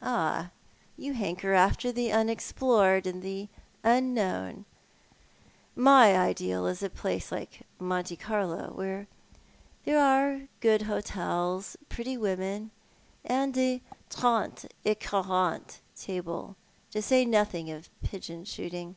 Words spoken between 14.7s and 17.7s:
et quaranto table,— to say nothing